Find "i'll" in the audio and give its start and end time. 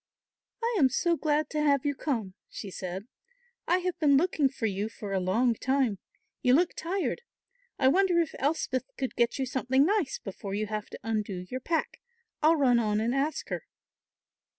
12.41-12.55